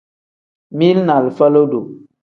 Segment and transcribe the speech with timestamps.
[0.71, 1.79] Mili ni alifa lodo.